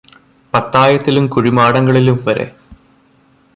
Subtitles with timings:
[0.53, 2.47] പത്തായത്തിലും കുഴിമാടങ്ങളിലും വരെ